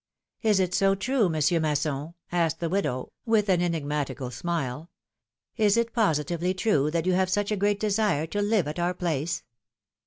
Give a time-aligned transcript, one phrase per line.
[0.43, 1.29] ^^Is it so true.
[1.29, 4.89] Monsieur Masson," asked the widow, with an enigmatical smile,
[5.57, 8.95] is it positively true, that you have such a great desire to live at our
[8.95, 9.43] place?"